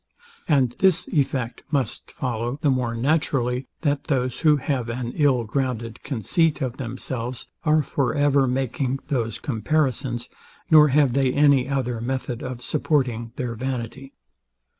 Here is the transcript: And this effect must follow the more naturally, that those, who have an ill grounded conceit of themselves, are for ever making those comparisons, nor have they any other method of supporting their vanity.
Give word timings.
And 0.47 0.71
this 0.79 1.07
effect 1.09 1.61
must 1.69 2.09
follow 2.09 2.57
the 2.63 2.71
more 2.71 2.95
naturally, 2.95 3.67
that 3.81 4.05
those, 4.05 4.39
who 4.39 4.57
have 4.57 4.89
an 4.89 5.11
ill 5.15 5.43
grounded 5.43 6.01
conceit 6.01 6.59
of 6.59 6.77
themselves, 6.77 7.45
are 7.65 7.83
for 7.83 8.15
ever 8.15 8.47
making 8.47 8.97
those 9.09 9.37
comparisons, 9.37 10.27
nor 10.71 10.87
have 10.87 11.13
they 11.13 11.31
any 11.31 11.69
other 11.69 12.01
method 12.01 12.41
of 12.41 12.63
supporting 12.63 13.31
their 13.35 13.53
vanity. 13.53 14.13